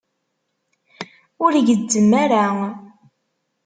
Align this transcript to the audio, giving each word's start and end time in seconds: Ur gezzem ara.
Ur 1.43 1.53
gezzem 1.67 2.11
ara. 2.23 2.45